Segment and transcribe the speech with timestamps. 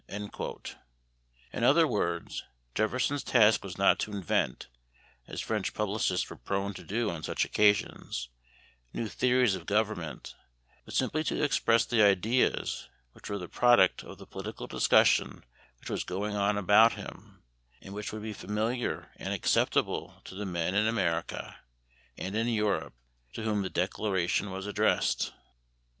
[0.09, 4.67] In other words, Jefferson's task was not to invent,
[5.27, 8.29] as French publicists were prone to do on such occasions,
[8.93, 10.33] new theories of government,
[10.85, 15.43] but simply to express the ideas which were the product of the political discussion
[15.79, 17.43] which was going on about him,
[17.79, 21.57] and which would be familiar and acceptable to the men in America
[22.17, 22.95] and in Europe
[23.33, 25.31] to whom the Declaration was addressed.